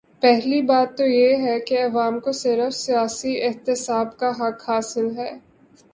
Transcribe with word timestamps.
پہلی 0.21 0.61
بات 0.61 0.97
تو 0.97 1.05
یہ 1.05 1.35
ہے 1.41 1.59
کہ 1.59 1.83
عوام 1.83 2.19
کو 2.19 2.31
صرف 2.31 2.73
سیاسی 2.73 3.43
احتساب 3.43 4.17
کا 4.17 4.31
حق 4.39 4.69
حاصل 4.69 5.17
ہے۔ 5.17 5.31